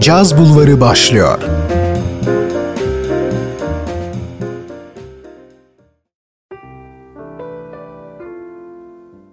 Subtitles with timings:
[0.00, 1.42] Caz Bulvarı başlıyor.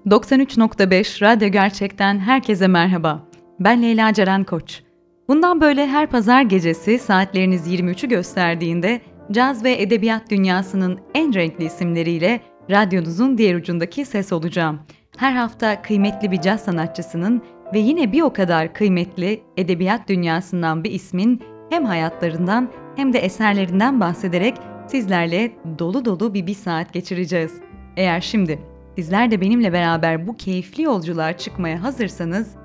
[0.07, 3.27] ...93.5 Radyo Gerçek'ten herkese merhaba.
[3.59, 4.81] Ben Leyla Ceren Koç.
[5.27, 9.01] Bundan böyle her pazar gecesi saatleriniz 23'ü gösterdiğinde...
[9.31, 12.41] ...caz ve edebiyat dünyasının en renkli isimleriyle...
[12.71, 14.79] ...radyonuzun diğer ucundaki ses olacağım.
[15.17, 17.41] Her hafta kıymetli bir caz sanatçısının
[17.75, 23.99] ve yine bir o kadar kıymetli edebiyat dünyasından bir ismin hem hayatlarından hem de eserlerinden
[23.99, 24.57] bahsederek
[24.87, 27.61] sizlerle dolu dolu bir bir saat geçireceğiz.
[27.97, 28.59] Eğer şimdi
[28.95, 32.55] sizler de benimle beraber bu keyifli yolculuğa çıkmaya hazırsanız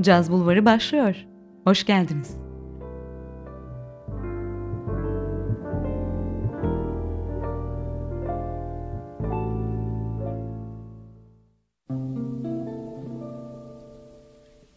[0.00, 1.16] Caz Bulvarı başlıyor.
[1.64, 2.45] Hoş geldiniz.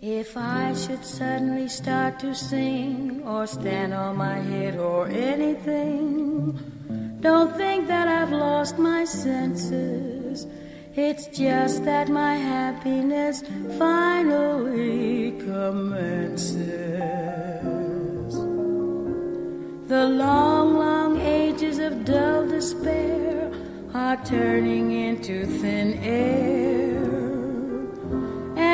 [0.02, 6.58] If I should suddenly start to sing or stand on my head or anything,
[7.20, 10.48] don't think that I've lost my senses.
[10.96, 13.44] It's just that my happiness
[13.78, 16.56] finally commences.
[19.90, 23.52] The long, long ages of dull despair
[23.94, 26.89] are turning into thin air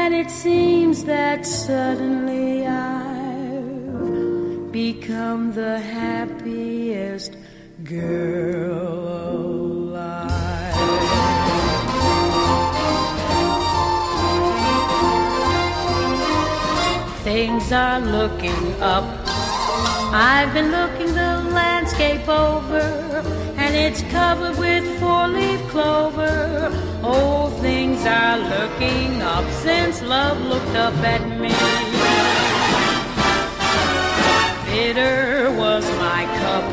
[0.05, 7.35] and it seems that suddenly I've become the happiest
[7.83, 9.17] girl
[9.97, 10.75] alive.
[17.23, 19.05] Things are looking up.
[20.13, 23.23] I've been looking the landscape over,
[23.57, 26.94] and it's covered with four leaf clover.
[27.07, 31.53] Oh, things are looking up since love looked up at me.
[34.65, 36.65] Bitter was my cup,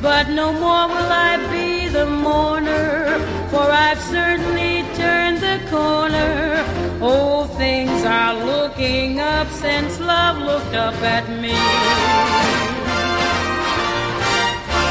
[0.00, 3.18] but no more will I be the mourner,
[3.50, 6.64] for I've certainly turned the corner.
[7.02, 11.58] Oh, things are looking up since love looked up at me.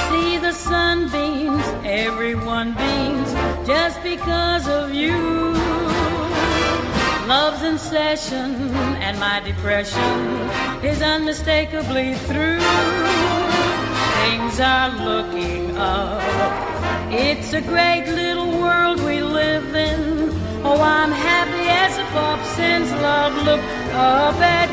[0.09, 3.30] See the sunbeams, everyone beams
[3.71, 5.17] just because of you.
[7.25, 8.49] Love's in session,
[9.05, 10.11] and my depression
[10.83, 12.59] is unmistakably through.
[14.19, 16.21] Things are looking up.
[17.09, 20.01] It's a great little world we live in.
[20.65, 24.70] Oh, I'm happy as a pup since love looked up at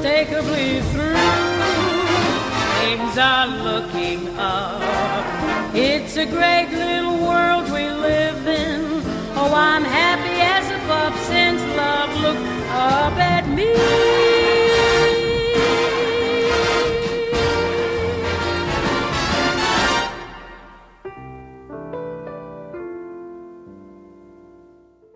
[0.00, 1.14] unmistakably through.
[2.80, 5.74] Things are looking up.
[5.74, 9.02] It's a great little world we live in.
[9.36, 13.70] Oh, I'm happy as a pup since love looked up at me.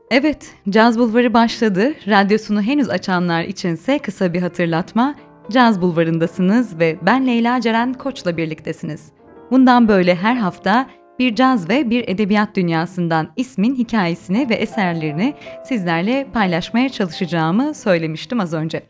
[0.09, 1.93] Evet, Caz Bulvarı başladı.
[2.09, 5.15] Radyosunu henüz açanlar içinse kısa bir hatırlatma.
[5.51, 9.13] Caz Bulvarı'ndasınız ve ben Leyla Ceren Koç'la birliktesiniz.
[9.51, 10.87] Bundan böyle her hafta
[11.19, 15.35] bir caz ve bir edebiyat dünyasından ismin hikayesini ve eserlerini
[15.65, 18.83] sizlerle paylaşmaya çalışacağımı söylemiştim az önce.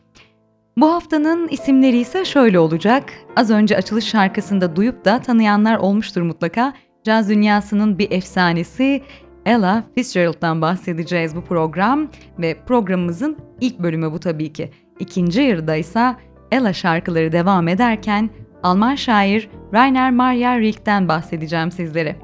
[0.76, 3.12] Bu haftanın isimleri ise şöyle olacak.
[3.36, 6.72] Az önce açılış şarkısında duyup da tanıyanlar olmuştur mutlaka.
[7.04, 9.02] Caz dünyasının bir efsanesi
[9.46, 12.08] Ella Fitzgerald'dan bahsedeceğiz bu program
[12.38, 14.70] ve programımızın ilk bölümü bu tabii ki.
[14.98, 16.16] İkinci yarıda ise
[16.52, 18.30] Ella şarkıları devam ederken
[18.62, 22.16] Alman şair Rainer Maria Rilke'den bahsedeceğim sizlere.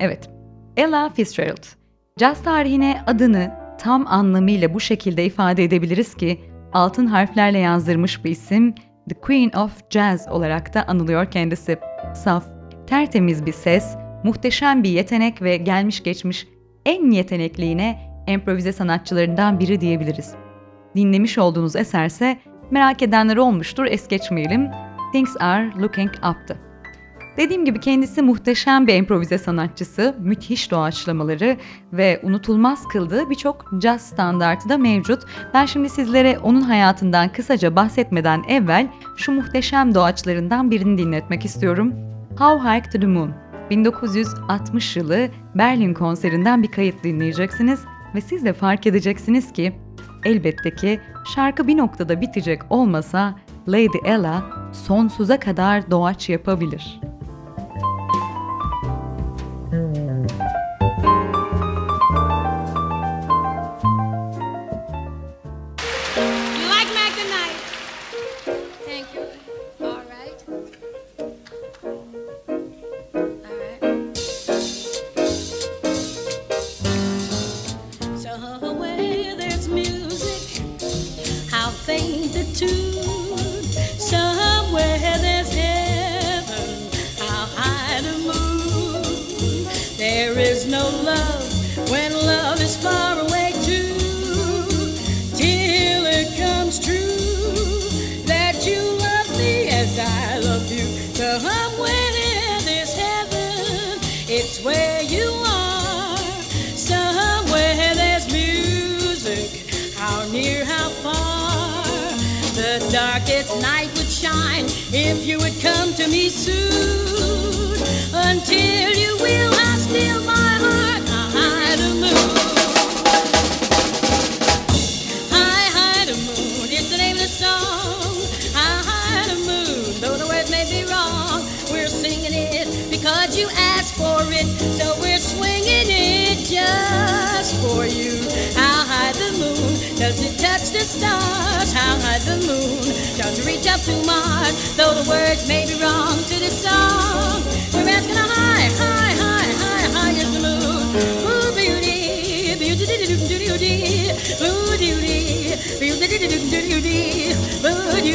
[0.00, 0.30] Evet,
[0.76, 1.64] Ella Fitzgerald.
[2.18, 6.40] Caz tarihine adını tam anlamıyla bu şekilde ifade edebiliriz ki
[6.72, 8.74] altın harflerle yazdırmış bir isim
[9.08, 11.78] The Queen of Jazz olarak da anılıyor kendisi.
[12.14, 12.44] Saf,
[12.86, 16.46] tertemiz bir ses, muhteşem bir yetenek ve gelmiş geçmiş
[16.86, 20.34] en yetenekli yine improvize sanatçılarından biri diyebiliriz.
[20.96, 22.38] Dinlemiş olduğunuz eserse
[22.70, 24.70] merak edenler olmuştur es geçmeyelim.
[25.12, 26.70] Things Are Looking Up'tı.
[27.36, 31.56] Dediğim gibi kendisi muhteşem bir improvize sanatçısı, müthiş doğaçlamaları
[31.92, 35.22] ve unutulmaz kıldığı birçok jazz standartı da mevcut.
[35.54, 41.94] Ben şimdi sizlere onun hayatından kısaca bahsetmeden evvel şu muhteşem doğaçlarından birini dinletmek istiyorum.
[42.38, 43.49] How High to the Moon.
[43.70, 47.80] 1960 yılı Berlin konserinden bir kayıt dinleyeceksiniz
[48.14, 49.72] ve siz de fark edeceksiniz ki
[50.24, 51.00] elbette ki
[51.34, 53.34] şarkı bir noktada bitecek olmasa
[53.68, 57.00] Lady Ella sonsuza kadar doğaç yapabilir.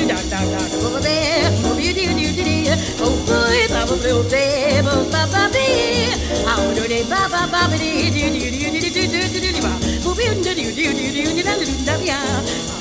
[0.07, 2.73] do da da da over there, over you do do do do.
[3.01, 6.13] Oh boy, ba blue baby, ba bee.
[6.45, 9.39] How do they ba ba ba ba dee do do do do do do do
[9.41, 9.73] do do ba.
[10.03, 12.19] Boo boo do do do do do do da do da ya.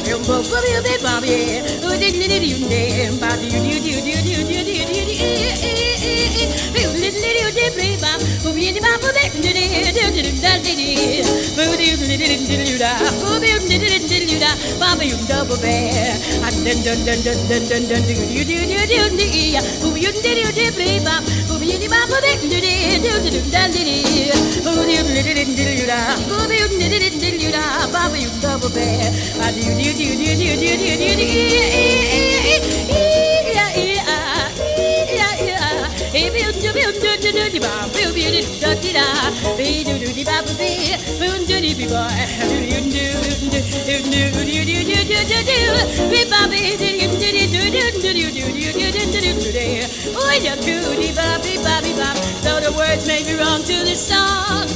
[0.05, 1.89] Boo boo boo boo boo boo boo.
[1.89, 3.19] Oh dee dee dee dee dee.
[3.21, 5.04] Ba do do do do do do do do.
[14.79, 16.15] Bobby, you double bear.
[16.45, 19.27] And then, then, then, then, then, then, then, do you do do do do
[19.83, 21.25] Who you did you did play bop?
[21.49, 22.09] Who you did bop?
[22.09, 24.03] Who did do do do do da do do?
[24.63, 26.17] Who you did it did you da?
[26.29, 27.87] Who you did it did you da?
[27.91, 29.11] Bobby, you double bear.
[29.43, 31.17] And you do do do do do do do
[32.89, 33.34] do
[36.15, 36.27] yeah.
[36.27, 39.07] If you do do do do do do bop, you do do do do da,
[39.57, 42.07] be do do do bop be, boom do do be boy,
[42.39, 46.77] do do do do do do do do do do do do, be bop be
[46.79, 50.15] do do do do do do do do do do do do do do.
[50.15, 52.17] Oh, you do do bop be bop be bop.
[52.43, 54.69] Though the words may be wrong to the song,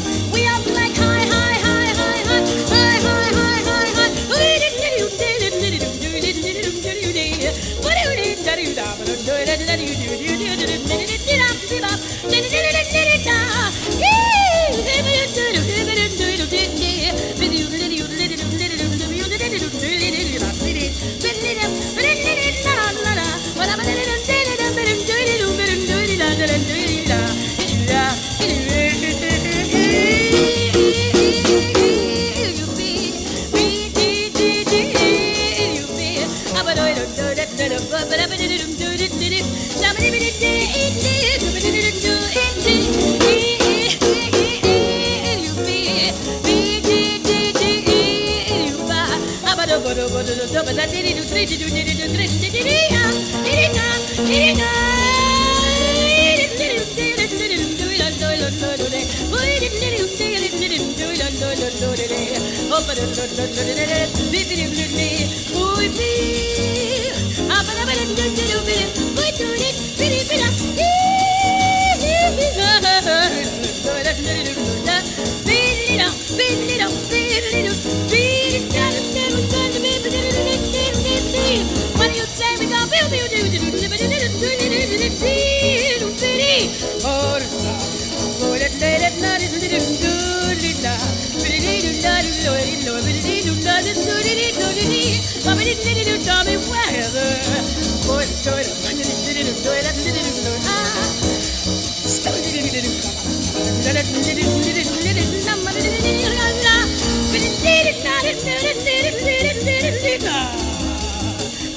[50.29, 52.77] do do do ba da di do tri do di do tri di di di
[53.01, 53.13] ah
[53.45, 53.87] di di na
[54.29, 54.99] di di na
[74.21, 74.58] Thank you.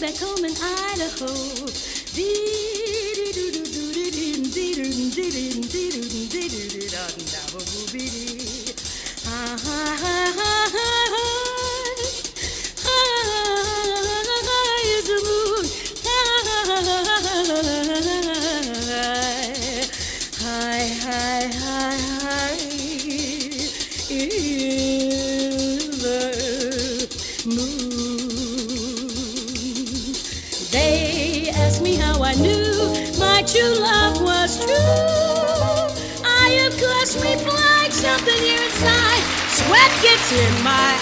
[0.00, 1.26] back home in Idaho.
[2.14, 2.71] These
[9.24, 10.81] Ha ha ha ha ha
[40.32, 41.01] in my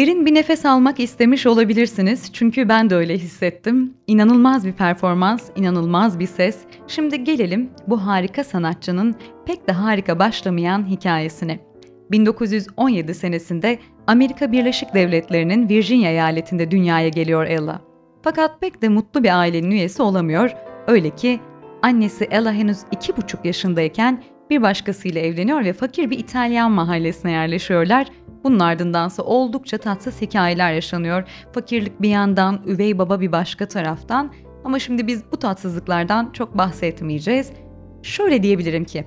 [0.00, 3.94] Derin bir nefes almak istemiş olabilirsiniz çünkü ben de öyle hissettim.
[4.06, 6.58] İnanılmaz bir performans, inanılmaz bir ses.
[6.86, 9.14] Şimdi gelelim bu harika sanatçının
[9.46, 11.60] pek de harika başlamayan hikayesine.
[12.10, 17.80] 1917 senesinde Amerika Birleşik Devletleri'nin Virginia eyaletinde dünyaya geliyor Ella.
[18.22, 20.50] Fakat pek de mutlu bir ailenin üyesi olamıyor.
[20.86, 21.40] Öyle ki
[21.82, 28.06] annesi Ella henüz iki buçuk yaşındayken bir başkasıyla evleniyor ve fakir bir İtalyan mahallesine yerleşiyorlar.
[28.44, 31.28] Bunun ardındansa oldukça tatsız hikayeler yaşanıyor.
[31.52, 34.32] Fakirlik bir yandan, üvey baba bir başka taraftan.
[34.64, 37.52] Ama şimdi biz bu tatsızlıklardan çok bahsetmeyeceğiz.
[38.02, 39.06] Şöyle diyebilirim ki,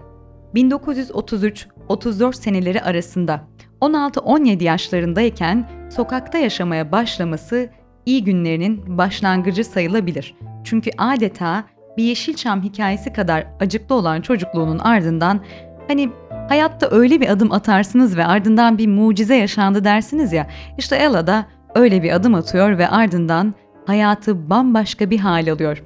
[0.56, 3.48] 1933-34 seneleri arasında
[3.82, 7.70] 16-17 yaşlarındayken sokakta yaşamaya başlaması
[8.06, 10.36] iyi günlerinin başlangıcı sayılabilir.
[10.64, 11.64] Çünkü adeta
[11.98, 15.42] bir Yeşilçam hikayesi kadar acıklı olan çocukluğunun ardından
[15.88, 16.10] hani
[16.50, 20.48] hayatta öyle bir adım atarsınız ve ardından bir mucize yaşandı dersiniz ya.
[20.78, 21.46] İşte Ella da
[21.76, 23.54] öyle bir adım atıyor ve ardından
[23.86, 25.84] hayatı bambaşka bir hal alıyor.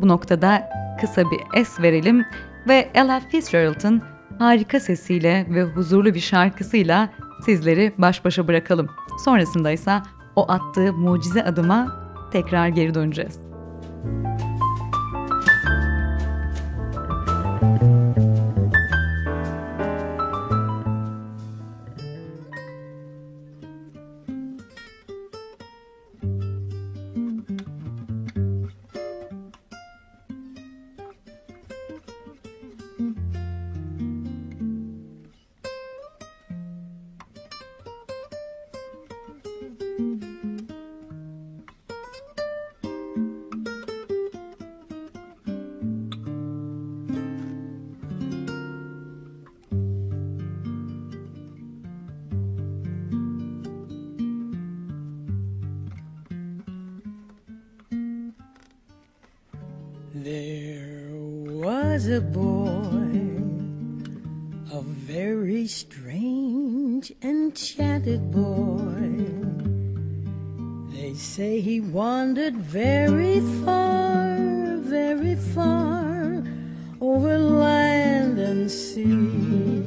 [0.00, 2.24] Bu noktada kısa bir es verelim
[2.68, 4.02] ve Ella Fitzgerald'ın
[4.38, 7.08] harika sesiyle ve huzurlu bir şarkısıyla
[7.44, 8.88] sizleri baş başa bırakalım.
[9.24, 9.92] Sonrasında ise
[10.36, 11.96] o attığı mucize adıma
[12.32, 13.38] tekrar geri döneceğiz.
[61.98, 63.10] Was a boy,
[64.72, 69.24] a very strange, enchanted boy.
[70.92, 74.36] They say he wandered very far,
[74.78, 76.42] very far
[77.00, 79.77] over land and sea.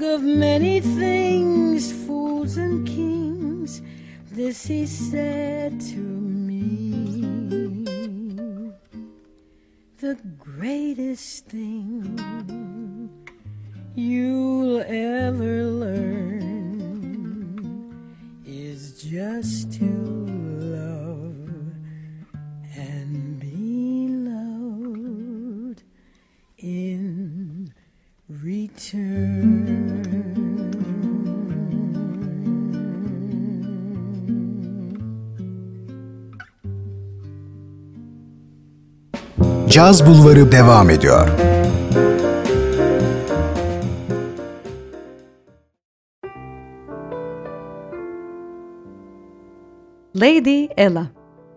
[0.00, 1.05] Of many things,
[39.76, 41.28] Caz Bulvarı devam ediyor.
[50.16, 51.06] Lady Ella.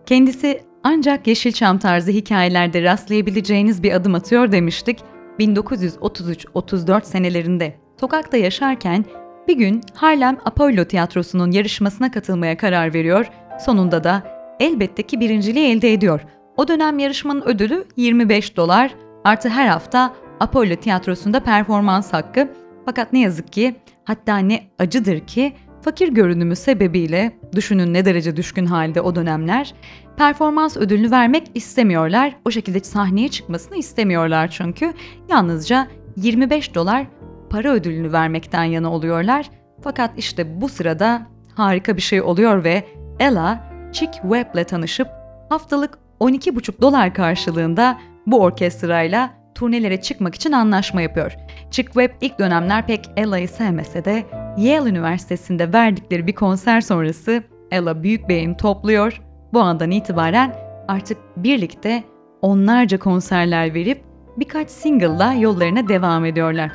[0.06, 4.98] Kendisi ancak Yeşilçam tarzı hikayelerde rastlayabileceğiniz bir adım atıyor demiştik.
[5.38, 9.04] 1933-34 senelerinde sokakta yaşarken
[9.48, 13.26] bir gün Harlem Apollo Tiyatrosu'nun yarışmasına katılmaya karar veriyor.
[13.60, 14.22] Sonunda da
[14.60, 16.20] elbette ki birinciliği elde ediyor.
[16.60, 18.94] O dönem yarışmanın ödülü 25 dolar
[19.24, 22.48] artı her hafta Apollo Tiyatrosu'nda performans hakkı.
[22.84, 28.66] Fakat ne yazık ki hatta ne acıdır ki fakir görünümü sebebiyle düşünün ne derece düşkün
[28.66, 29.74] halde o dönemler
[30.16, 32.36] performans ödülünü vermek istemiyorlar.
[32.44, 34.92] O şekilde sahneye çıkmasını istemiyorlar çünkü.
[35.28, 37.06] Yalnızca 25 dolar
[37.50, 39.50] para ödülünü vermekten yana oluyorlar.
[39.82, 42.84] Fakat işte bu sırada harika bir şey oluyor ve
[43.20, 45.08] Ella Chick Webb'le tanışıp
[45.48, 51.36] haftalık 12,5 dolar karşılığında bu orkestrayla turnelere çıkmak için anlaşma yapıyor.
[51.70, 54.24] Chick Webb ilk dönemler pek Ella'yı sevmese de
[54.58, 59.20] Yale Üniversitesi'nde verdikleri bir konser sonrası Ella büyük beğeni topluyor.
[59.52, 60.56] Bu andan itibaren
[60.88, 62.04] artık birlikte
[62.42, 64.04] onlarca konserler verip
[64.36, 66.70] birkaç single'la yollarına devam ediyorlar.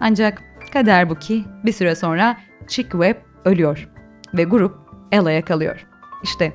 [0.00, 2.36] Ancak kader bu ki bir süre sonra
[2.68, 3.88] Chick Webb ölüyor
[4.34, 4.76] ve grup
[5.12, 5.86] Ella'ya kalıyor.
[6.24, 6.52] İşte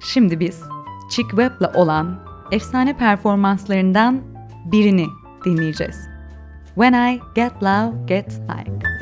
[0.00, 0.73] şimdi biz
[1.10, 2.18] Chick Webb'la olan
[2.50, 4.20] efsane performanslarından
[4.64, 5.06] birini
[5.44, 5.96] dinleyeceğiz.
[6.74, 8.93] When I Get Low, Get High.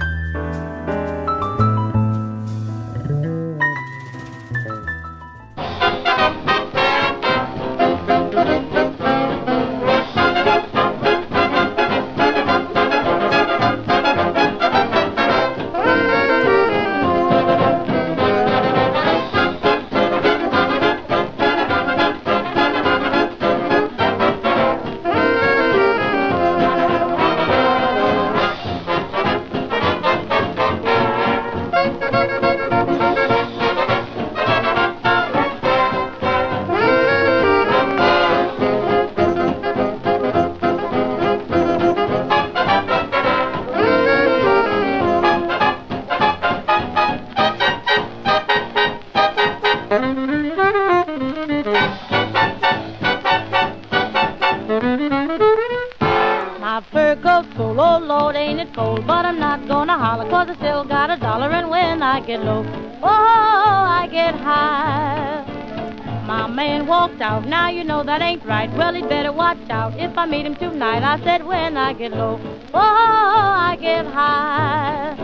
[68.04, 68.70] That ain't right.
[68.76, 71.02] Well, he'd better watch out if I meet him tonight.
[71.02, 72.40] I said, when I get low,
[72.74, 75.16] oh, I get high.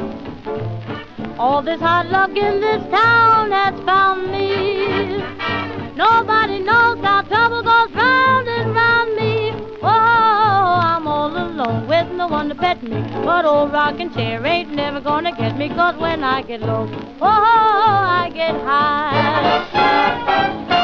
[1.39, 5.19] All this hard luck in this town has found me.
[5.97, 9.53] Nobody knows how trouble goes round and round me.
[9.83, 13.03] Oh, I'm all alone with no one to pet me.
[13.25, 15.69] But old rocking chair ain't never gonna get me.
[15.69, 16.89] Cause when I get low,
[17.21, 20.78] oh, I get high.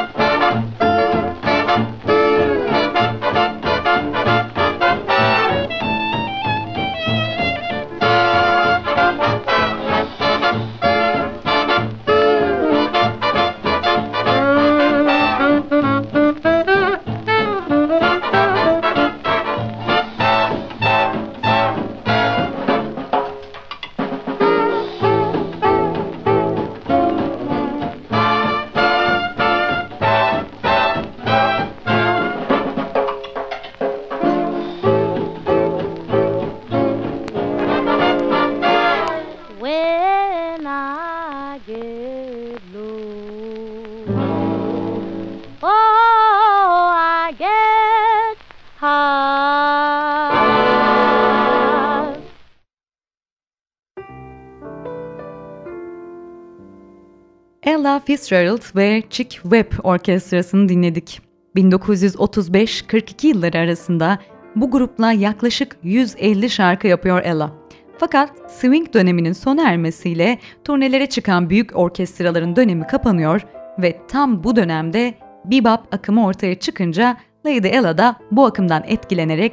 [57.84, 61.20] Ella Fitzgerald ve Chick Webb Orkestrası'nı dinledik.
[61.56, 64.18] 1935-42 yılları arasında
[64.56, 67.52] bu grupla yaklaşık 150 şarkı yapıyor Ella.
[67.98, 73.40] Fakat swing döneminin sona ermesiyle turnelere çıkan büyük orkestraların dönemi kapanıyor
[73.78, 77.16] ve tam bu dönemde bebop akımı ortaya çıkınca
[77.46, 79.52] Lady Ella da bu akımdan etkilenerek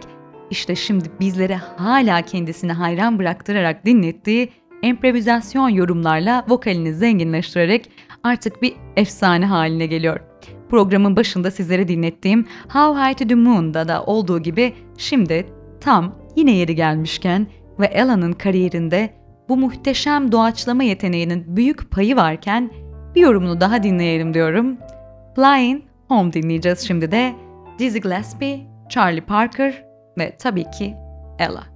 [0.49, 4.49] işte şimdi bizlere hala kendisini hayran bıraktırarak dinlettiği
[4.81, 7.89] improvizasyon yorumlarla vokalini zenginleştirerek
[8.23, 10.19] artık bir efsane haline geliyor.
[10.69, 15.45] Programın başında sizlere dinlettiğim How High to the Moon'da da olduğu gibi şimdi
[15.81, 17.47] tam yine yeri gelmişken
[17.79, 19.13] ve Ella'nın kariyerinde
[19.49, 22.71] bu muhteşem doğaçlama yeteneğinin büyük payı varken
[23.15, 24.77] bir yorumunu daha dinleyelim diyorum.
[25.35, 27.33] Flying Home dinleyeceğiz şimdi de
[27.79, 29.85] Dizzy Gillespie, Charlie Parker
[30.19, 30.95] ve tabii ki
[31.39, 31.70] Ella.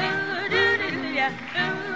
[0.00, 1.32] Ooh, ooh, ooh, yeah.
[1.58, 1.87] Ooh.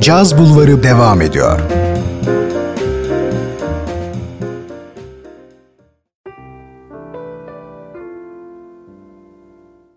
[0.00, 1.60] Caz Bulvarı devam ediyor.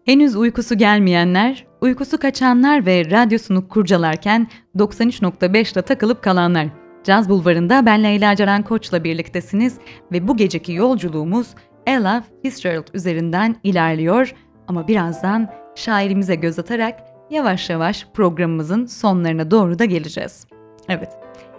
[0.06, 6.68] Henüz uykusu gelmeyenler, uykusu kaçanlar ve radyosunu kurcalarken 93.5'la takılıp kalanlar.
[7.04, 9.78] Caz Bulvarı'nda ben Leyla Ceren Koç'la birliktesiniz
[10.12, 11.48] ve bu geceki yolculuğumuz
[11.88, 14.34] Ella Fitzgerald üzerinden ilerliyor
[14.68, 20.48] ama birazdan şairimize göz atarak yavaş yavaş programımızın sonlarına doğru da geleceğiz.
[20.90, 21.10] Evet,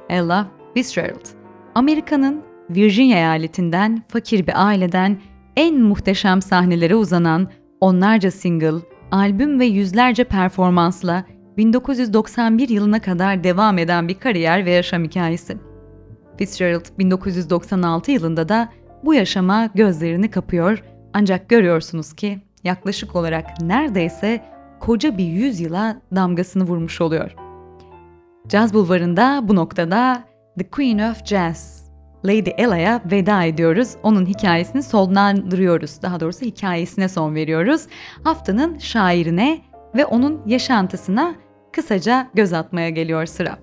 [0.09, 1.27] Ella Fitzgerald,
[1.75, 5.21] Amerika'nın Virginia eyaletinden fakir bir aileden
[5.57, 11.25] en muhteşem sahnelere uzanan onlarca single, albüm ve yüzlerce performansla
[11.57, 15.57] 1991 yılına kadar devam eden bir kariyer ve yaşam hikayesi.
[16.39, 18.69] Fitzgerald 1996 yılında da
[19.05, 20.83] bu yaşama gözlerini kapıyor
[21.13, 27.35] ancak görüyorsunuz ki yaklaşık olarak neredeyse koca bir yüzyıla damgasını vurmuş oluyor.
[28.49, 30.25] Caz bulvarında bu noktada
[30.59, 31.91] The Queen of Jazz,
[32.25, 33.95] Lady Ella'ya veda ediyoruz.
[34.03, 36.03] Onun hikayesini sonlandırıyoruz.
[36.03, 37.87] Daha doğrusu hikayesine son veriyoruz.
[38.25, 39.61] Haftanın şairine
[39.95, 41.35] ve onun yaşantısına
[41.73, 43.59] kısaca göz atmaya geliyor sıra.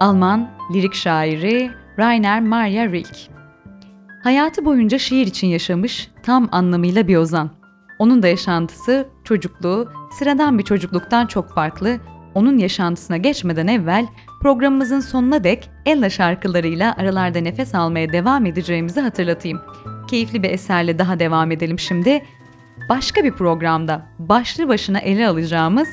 [0.00, 3.32] Alman lirik şairi Rainer Maria Rilke.
[4.22, 7.59] Hayatı boyunca şiir için yaşamış, tam anlamıyla bir ozan.
[8.00, 11.98] Onun da yaşantısı, çocukluğu, sıradan bir çocukluktan çok farklı.
[12.34, 14.06] Onun yaşantısına geçmeden evvel
[14.42, 19.60] programımızın sonuna dek Ella şarkılarıyla aralarda nefes almaya devam edeceğimizi hatırlatayım.
[20.10, 22.24] Keyifli bir eserle daha devam edelim şimdi.
[22.88, 25.88] Başka bir programda başlı başına ele alacağımız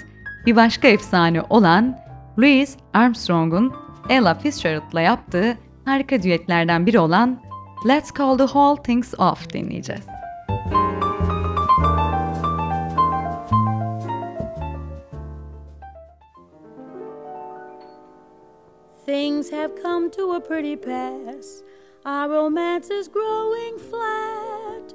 [0.45, 1.97] bir başka efsane olan
[2.39, 3.73] Louis Armstrong'un
[4.09, 7.41] Ella Fitzgerald'la yaptığı harika düetlerden biri olan
[7.87, 10.16] Let's Call the Whole Things Off dinleyeceğiz.
[19.07, 21.63] Things have come to a pretty pass.
[22.03, 24.93] Our romance is growing flat.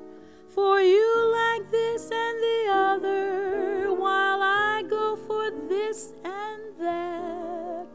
[0.50, 7.86] For you like this and the other, while I go for this and that.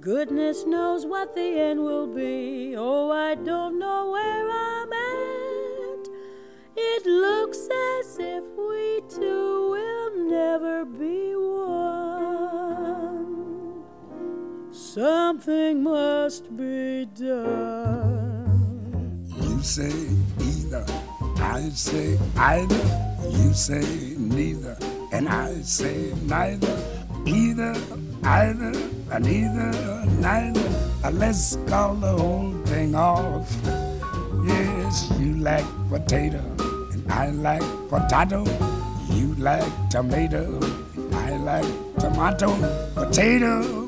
[0.00, 2.74] Goodness knows what the end will be.
[2.74, 6.08] Oh, I don't know where I'm at.
[6.74, 12.11] It looks as if we two will never be one.
[14.82, 18.50] Something must be done.
[19.40, 19.92] You say
[20.40, 20.84] either,
[21.36, 23.16] I say either.
[23.30, 24.76] You say neither,
[25.12, 26.76] and I say neither.
[27.24, 27.74] Either,
[28.24, 28.72] either,
[29.12, 30.68] and either, neither.
[31.12, 33.48] Let's call the whole thing off.
[34.44, 36.42] Yes, you like potato,
[36.90, 38.44] and I like potato.
[39.08, 40.60] You like tomato,
[41.12, 42.50] I like tomato.
[42.94, 43.81] Potato,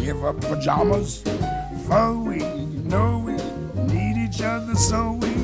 [0.00, 1.22] give up pajamas.
[1.86, 3.36] For we know we
[3.92, 5.34] need each other, so we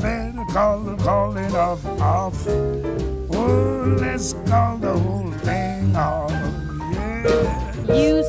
[0.00, 2.46] better call the calling off off.
[2.48, 6.30] Oh, let's call the whole thing off.
[6.30, 7.94] Yeah.
[7.94, 8.22] You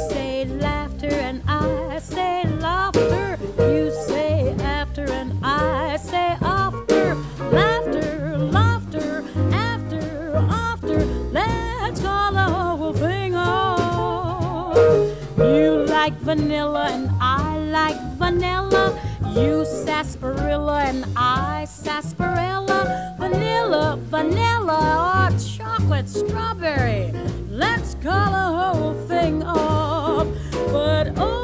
[16.02, 19.00] like vanilla and I like vanilla.
[19.36, 23.16] You sarsaparilla and I sarsaparilla.
[23.20, 27.14] Vanilla, vanilla, or chocolate strawberry.
[27.52, 30.26] Let's call the whole thing off.
[30.74, 31.41] But oh,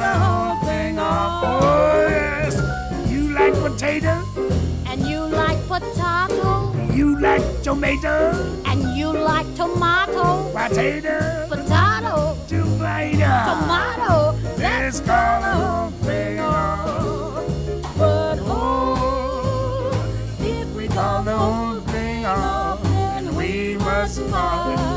[0.00, 1.44] the whole thing off.
[1.44, 2.56] Oh, yes.
[3.10, 4.24] You like potato?
[4.86, 6.72] And you like potato?
[6.92, 8.32] You like tomato?
[8.66, 10.50] And you like tomato?
[10.52, 11.46] Potato?
[11.48, 12.36] Potato?
[12.48, 13.34] Tomato?
[13.50, 14.38] Tomato?
[14.58, 17.44] Let's call the whole thing off.
[17.96, 19.90] But oh,
[20.40, 24.87] if we Call the whole thing off, and we must part.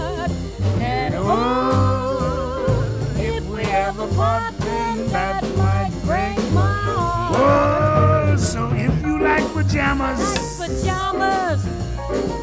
[9.71, 11.65] Pajamas, Pajamas,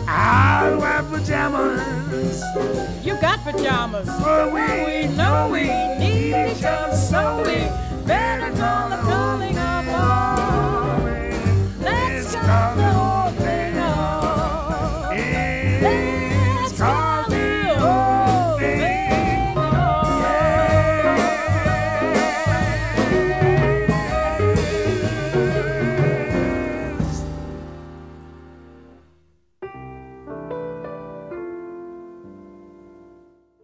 [0.08, 2.42] I'll wear pajamas.
[3.04, 4.08] You got pajamas.
[4.08, 5.64] Oh, For we know we
[5.98, 7.68] need each other, so we
[8.06, 11.00] better call the calling of all.
[11.82, 13.07] Let's call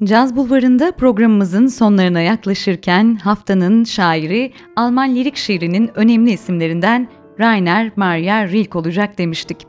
[0.05, 7.09] Caz Bulvarı'nda programımızın sonlarına yaklaşırken haftanın şairi Alman lirik şiirinin önemli isimlerinden
[7.41, 9.67] Rainer Maria Rilke olacak demiştik.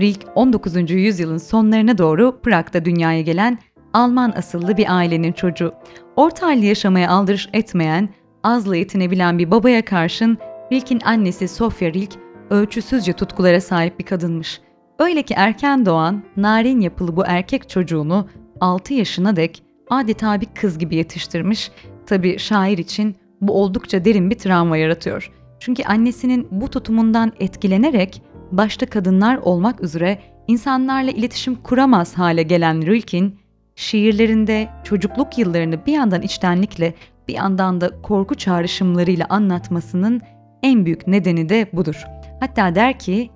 [0.00, 0.90] Rilke 19.
[0.90, 3.58] yüzyılın sonlarına doğru Prag'da dünyaya gelen
[3.92, 5.74] Alman asıllı bir ailenin çocuğu.
[6.16, 8.08] Orta halli yaşamaya aldırış etmeyen,
[8.44, 10.38] azla yetinebilen bir babaya karşın
[10.72, 12.18] Rilke'in annesi Sofia Rilke
[12.50, 14.60] ölçüsüzce tutkulara sahip bir kadınmış.
[14.98, 18.28] Öyle ki erken doğan, narin yapılı bu erkek çocuğunu
[18.60, 21.70] 6 yaşına dek adeta bir kız gibi yetiştirmiş.
[22.06, 25.32] Tabi şair için bu oldukça derin bir travma yaratıyor.
[25.60, 28.22] Çünkü annesinin bu tutumundan etkilenerek
[28.52, 30.18] başta kadınlar olmak üzere
[30.48, 33.38] insanlarla iletişim kuramaz hale gelen Rilke'in
[33.76, 36.94] şiirlerinde çocukluk yıllarını bir yandan içtenlikle
[37.28, 40.20] bir yandan da korku çağrışımlarıyla anlatmasının
[40.62, 42.04] en büyük nedeni de budur.
[42.40, 43.30] Hatta der ki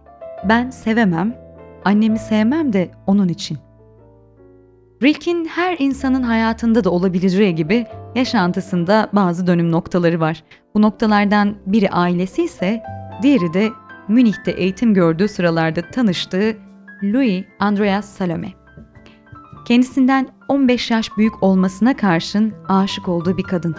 [0.49, 1.37] ben sevemem,
[1.85, 3.59] annemi sevmem de onun için.
[5.03, 10.45] Rilke'in her insanın hayatında da olabileceği gibi yaşantısında bazı dönüm noktaları var.
[10.75, 12.83] Bu noktalardan biri ailesi ise
[13.23, 13.71] diğeri de
[14.09, 16.57] Münih'te eğitim gördüğü sıralarda tanıştığı
[17.03, 18.53] Louis Andreas Salome.
[19.69, 23.77] Kendisinden 15 yaş büyük olmasına karşın aşık olduğu bir kadın.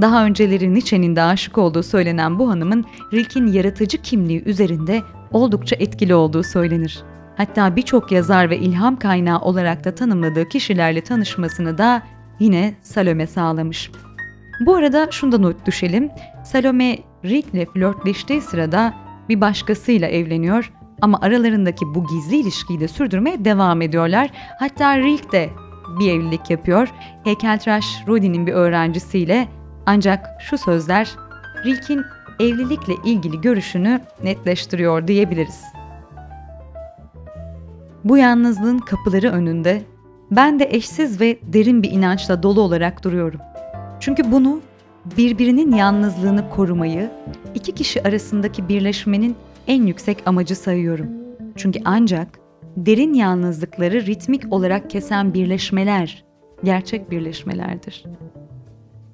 [0.00, 5.02] Daha önceleri Nietzsche'nin de aşık olduğu söylenen bu hanımın Rilke'in yaratıcı kimliği üzerinde
[5.32, 7.04] oldukça etkili olduğu söylenir.
[7.36, 12.02] Hatta birçok yazar ve ilham kaynağı olarak da tanımladığı kişilerle tanışmasını da
[12.38, 13.90] yine Salome sağlamış.
[14.60, 16.10] Bu arada şundan not düşelim.
[16.44, 18.94] Salome Rilke'le flörtleştiği sırada
[19.28, 20.72] bir başkasıyla evleniyor
[21.02, 24.30] ama aralarındaki bu gizli ilişkiyi de sürdürmeye devam ediyorlar.
[24.58, 25.50] Hatta Rilke de
[26.00, 26.88] bir evlilik yapıyor.
[27.24, 29.48] Heykeltıraş Rodin'in bir öğrencisiyle
[29.86, 31.10] ancak şu sözler
[31.64, 32.02] Rilke'in
[32.40, 35.75] evlilikle ilgili görüşünü netleştiriyor diyebiliriz.
[38.06, 39.82] Bu yalnızlığın kapıları önünde
[40.30, 43.40] ben de eşsiz ve derin bir inançla dolu olarak duruyorum.
[44.00, 44.60] Çünkü bunu
[45.16, 47.10] birbirinin yalnızlığını korumayı,
[47.54, 49.36] iki kişi arasındaki birleşmenin
[49.66, 51.06] en yüksek amacı sayıyorum.
[51.56, 52.28] Çünkü ancak
[52.76, 56.24] derin yalnızlıkları ritmik olarak kesen birleşmeler
[56.64, 58.04] gerçek birleşmelerdir.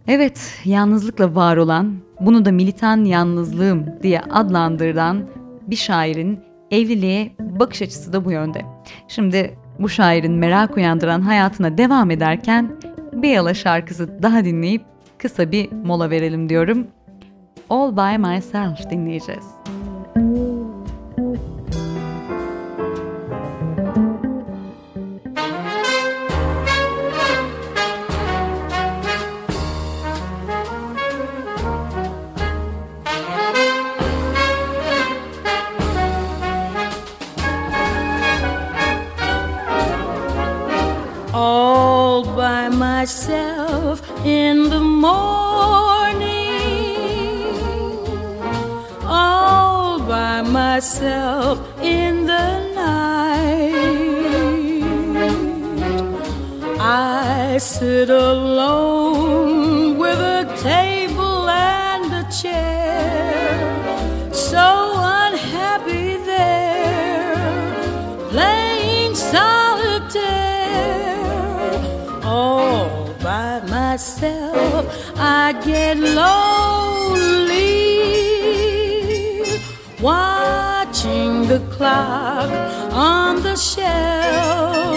[0.09, 5.24] Evet, yalnızlıkla var olan, bunu da militan yalnızlığım diye adlandırılan
[5.66, 8.62] bir şairin evliliğe bakış açısı da bu yönde.
[9.09, 12.70] Şimdi bu şairin merak uyandıran hayatına devam ederken
[13.12, 14.83] bir yala şarkısı daha dinleyip
[15.18, 16.87] kısa bir mola verelim diyorum.
[17.70, 19.45] All by myself dinleyeceğiz.
[43.03, 45.11] Myself in the morning,
[49.05, 54.05] all by myself in the night.
[56.79, 59.02] I sit alone
[74.55, 76.43] I get lonely
[80.01, 82.51] watching the clock
[82.93, 84.97] on the shelf.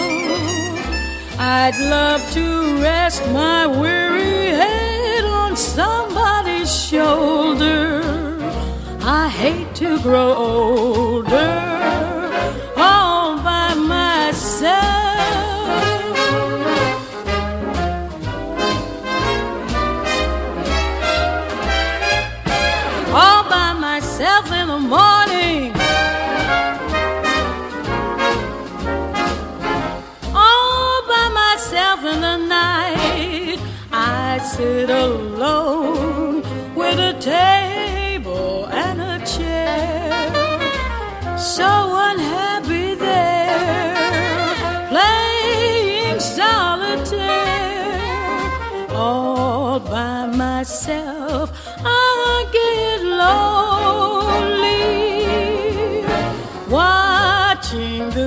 [1.38, 8.02] I'd love to rest my weary head on somebody's shoulder.
[9.02, 11.65] I hate to grow older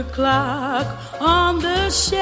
[0.03, 0.87] clock
[1.21, 2.19] on the shelf.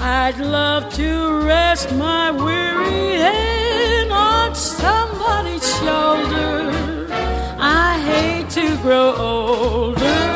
[0.00, 7.06] I'd love to rest my weary head on somebody's shoulder.
[7.58, 10.27] I hate to grow older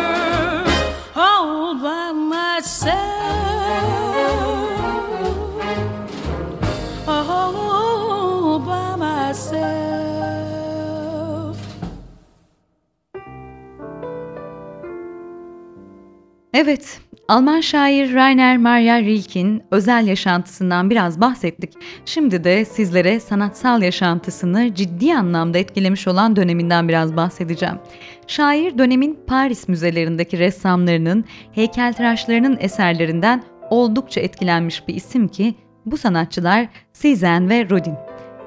[16.54, 21.72] Evet, Alman şair Rainer Maria Rilke'in özel yaşantısından biraz bahsettik.
[22.04, 27.78] Şimdi de sizlere sanatsal yaşantısını ciddi anlamda etkilemiş olan döneminden biraz bahsedeceğim.
[28.26, 35.54] Şair dönemin Paris müzelerindeki ressamlarının, heykeltıraşlarının eserlerinden oldukça etkilenmiş bir isim ki
[35.86, 37.94] bu sanatçılar Cézanne ve Rodin.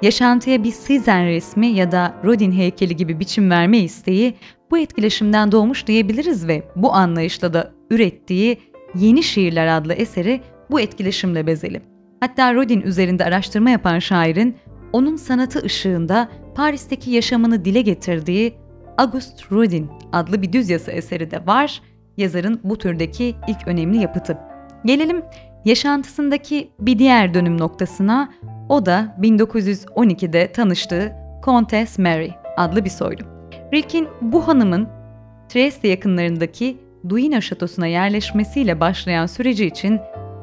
[0.02, 4.36] Yaşantıya bir Cézanne resmi ya da Rodin heykeli gibi biçim verme isteği
[4.76, 8.58] bu etkileşimden doğmuş diyebiliriz ve bu anlayışla da ürettiği
[8.96, 11.82] Yeni Şiirler adlı eseri bu etkileşimle bezeli.
[12.20, 14.56] Hatta Rodin üzerinde araştırma yapan şairin
[14.94, 18.54] onun sanatı ışığında Paris'teki yaşamını dile getirdiği
[18.98, 21.82] Auguste Rodin adlı bir düz yazı eseri de var.
[22.18, 24.38] Yazarın bu türdeki ilk önemli yapıtı.
[24.86, 25.22] Gelelim
[25.66, 28.34] yaşantısındaki bir diğer dönüm noktasına.
[28.70, 31.16] O da 1912'de tanıştığı
[31.46, 33.35] Countess Mary adlı bir soylu.
[33.74, 34.88] Rilke'in bu hanımın
[35.50, 36.78] Trieste yakınlarındaki
[37.10, 40.00] Duino Şatosu'na yerleşmesiyle başlayan süreci için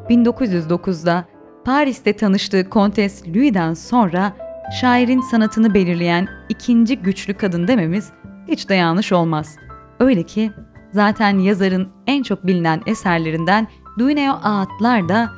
[0.09, 1.25] 1909'da
[1.65, 4.33] Paris'te tanıştığı Kontes Louis'den sonra
[4.81, 8.13] şairin sanatını belirleyen ikinci güçlü kadın dememiz
[8.49, 9.57] hiç de yanlış olmaz.
[10.01, 10.53] Öyle ki
[10.93, 13.69] zaten yazarın en çok bilinen eserlerinden
[13.99, 15.31] Duino Ağıtlar da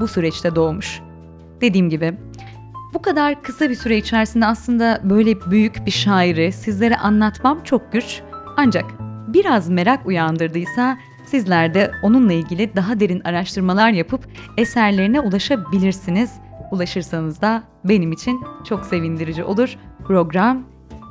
[0.00, 1.00] bu süreçte doğmuş.
[1.60, 2.18] Dediğim gibi
[2.94, 8.20] bu kadar kısa bir süre içerisinde aslında böyle büyük bir şairi sizlere anlatmam çok güç.
[8.56, 8.84] Ancak
[9.28, 16.32] biraz merak uyandırdıysa sizler de onunla ilgili daha derin araştırmalar yapıp eserlerine ulaşabilirsiniz.
[16.70, 19.76] Ulaşırsanız da benim için çok sevindirici olur.
[20.06, 20.62] Program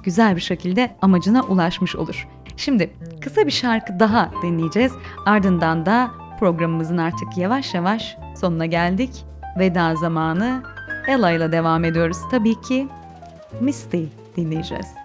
[0.03, 2.27] güzel bir şekilde amacına ulaşmış olur.
[2.57, 4.91] Şimdi kısa bir şarkı daha dinleyeceğiz.
[5.25, 9.25] Ardından da programımızın artık yavaş yavaş sonuna geldik.
[9.59, 10.63] Veda zamanı
[11.07, 12.17] Ella ile devam ediyoruz.
[12.31, 12.87] Tabii ki
[13.61, 14.03] Misty
[14.37, 15.00] dinleyeceğiz.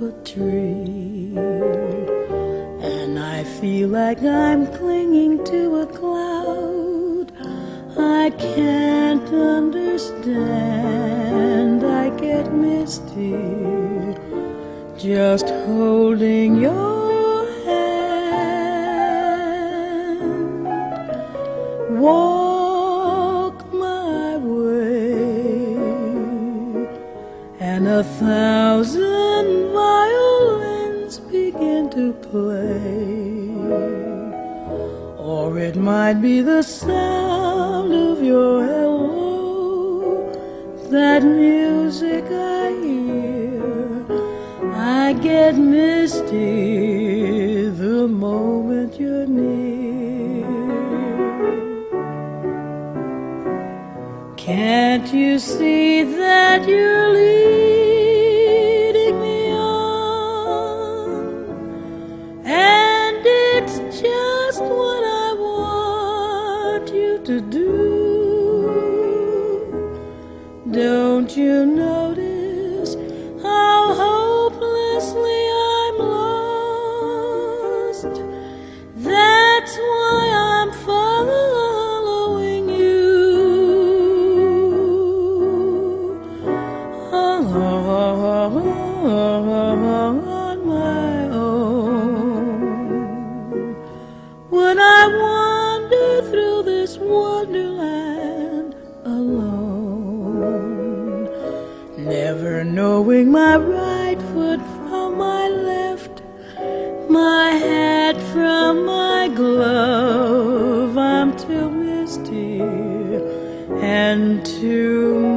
[0.00, 1.32] A tree.
[1.36, 7.32] And I feel like I'm clinging to a cloud.
[7.98, 10.38] I can't understand.
[11.84, 13.34] I get misty
[14.98, 18.28] just holding your hand.
[21.98, 25.76] Walk my way,
[27.60, 29.07] and a thousand
[31.98, 33.48] to play.
[35.30, 40.32] Or it might be the sound of your hello,
[40.92, 44.06] that music I hear.
[45.00, 46.44] I get misty
[47.84, 50.46] the moment you're near.
[54.36, 57.47] Can't you see that you're leading
[71.36, 71.77] you
[102.58, 106.22] never knowing my right foot from my left,
[107.08, 110.96] my hat from my glove.
[110.98, 112.60] I'm too misty
[113.80, 115.27] and too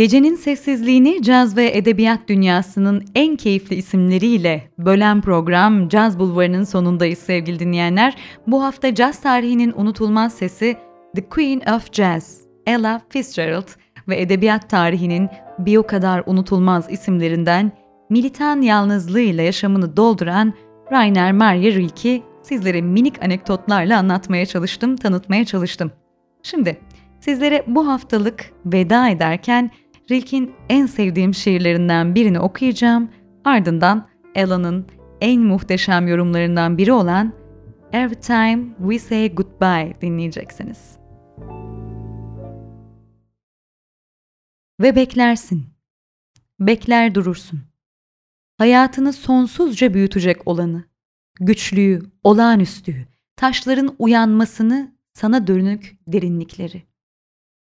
[0.00, 7.58] Gecenin sessizliğini caz ve edebiyat dünyasının en keyifli isimleriyle bölen program Caz Bulvarı'nın sonundayız sevgili
[7.58, 8.16] dinleyenler.
[8.46, 10.76] Bu hafta caz tarihinin unutulmaz sesi
[11.14, 13.68] The Queen of Jazz, Ella Fitzgerald
[14.08, 15.28] ve edebiyat tarihinin
[15.58, 17.72] bir o kadar unutulmaz isimlerinden
[18.10, 20.54] militan yalnızlığıyla yaşamını dolduran
[20.92, 25.92] Rainer Maria Rilke'i sizlere minik anekdotlarla anlatmaya çalıştım, tanıtmaya çalıştım.
[26.42, 26.78] Şimdi
[27.20, 29.70] sizlere bu haftalık veda ederken
[30.10, 33.10] Rilke'in en sevdiğim şiirlerinden birini okuyacağım.
[33.44, 34.86] Ardından Ella'nın
[35.20, 37.32] en muhteşem yorumlarından biri olan
[37.92, 40.98] Every Time We Say Goodbye dinleyeceksiniz.
[44.80, 45.64] Ve beklersin.
[46.60, 47.60] Bekler durursun.
[48.58, 50.84] Hayatını sonsuzca büyütecek olanı,
[51.40, 53.06] güçlüyü, olağanüstüyü,
[53.36, 56.82] taşların uyanmasını, sana dönük derinlikleri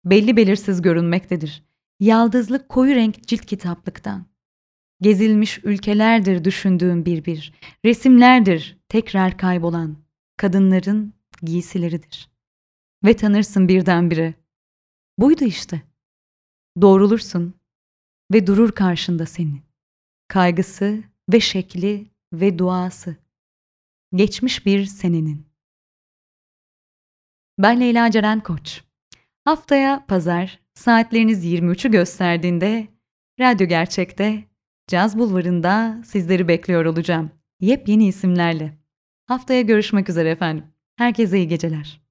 [0.06, 1.73] belli belirsiz görünmektedir.
[2.00, 4.26] Yaldızlı koyu renk cilt kitaplıktan.
[5.02, 7.54] Gezilmiş ülkelerdir düşündüğüm bir bir,
[7.86, 9.98] resimlerdir tekrar kaybolan,
[10.38, 12.30] kadınların giysileridir.
[13.04, 14.34] Ve tanırsın birdenbire.
[15.18, 15.82] Buydu işte.
[16.82, 17.54] Doğrulursun
[18.34, 19.62] ve durur karşında senin.
[20.28, 23.16] Kaygısı ve şekli ve duası.
[24.16, 25.46] Geçmiş bir senenin.
[27.60, 28.84] Ben Leyla Ceren Koç.
[29.46, 32.88] Haftaya pazar saatleriniz 23'ü gösterdiğinde
[33.40, 34.44] Radyo Gerçek'te
[34.88, 37.32] Caz Bulvarı'nda sizleri bekliyor olacağım.
[37.60, 38.78] Yepyeni isimlerle.
[39.26, 40.66] Haftaya görüşmek üzere efendim.
[40.96, 42.03] Herkese iyi geceler.